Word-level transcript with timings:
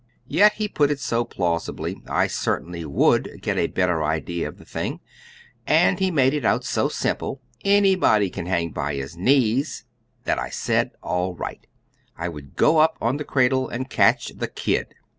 Yet 0.25 0.53
he 0.53 0.67
put 0.67 0.89
it 0.89 0.99
so 0.99 1.23
plausibly 1.23 2.01
I 2.09 2.25
certainly 2.25 2.83
would 2.85 3.39
get 3.43 3.59
a 3.59 3.67
better 3.67 4.03
idea 4.03 4.47
of 4.49 4.57
the 4.57 4.65
thing 4.65 4.99
and 5.67 5.99
he 5.99 6.09
made 6.09 6.33
it 6.33 6.43
out 6.43 6.63
so 6.63 6.89
simple 6.89 7.39
anybody 7.63 8.31
can 8.31 8.47
hang 8.47 8.71
by 8.71 8.95
his 8.95 9.15
knees 9.15 9.85
that 10.23 10.39
I 10.39 10.49
said 10.49 10.89
all 11.03 11.35
right; 11.35 11.67
I 12.17 12.29
would 12.29 12.55
go 12.55 12.79
up 12.79 12.97
on 12.99 13.17
the 13.17 13.23
cradle 13.23 13.69
and 13.69 13.91
catch 13.91 14.29
the 14.35 14.47
"kid." 14.47 14.95